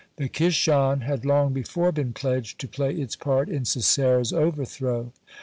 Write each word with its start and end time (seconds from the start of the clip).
The 0.15 0.29
Kishon 0.29 1.01
had 1.01 1.25
long 1.25 1.53
before 1.53 1.91
been 1.91 2.11
pledged 2.11 2.57
to 2.61 2.67
play 2.67 2.95
its 2.95 3.15
part 3.15 3.49
in 3.49 3.65
Sisera's 3.65 4.33
overthrow. 4.33 5.11